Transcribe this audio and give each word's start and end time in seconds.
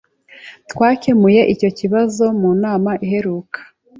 Twakemuye 0.71 1.41
icyo 1.53 1.69
kibazo 1.79 2.25
mu 2.39 2.49
nama 2.63 2.91
iheruka. 3.05 3.59